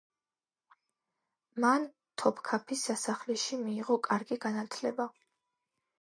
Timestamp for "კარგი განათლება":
4.11-5.09